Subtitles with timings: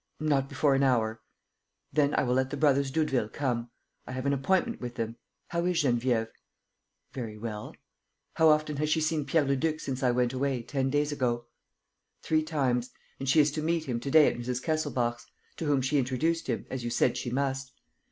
[0.19, 1.21] "Not before an hour."
[1.93, 3.69] "Then I will let the brothers Doudeville come.
[4.07, 5.17] I have an appointment with them.
[5.49, 6.29] How is Geneviève?"
[7.13, 7.75] "Very well."
[8.33, 11.45] "How often has she seen Pierre Leduc since I went away, ten days ago?"
[12.23, 14.59] "Three times; and she is to meet him to day at Mrs.
[14.63, 15.27] Kesselbach's,
[15.57, 17.71] to whom she introduced him, as you said she must.